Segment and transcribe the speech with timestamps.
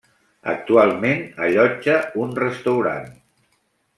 [0.53, 1.19] Actualment
[1.49, 3.07] allotja un restaurant.